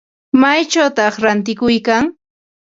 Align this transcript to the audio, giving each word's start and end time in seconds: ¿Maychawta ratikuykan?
¿Maychawta 0.41 1.03
ratikuykan? 1.23 2.03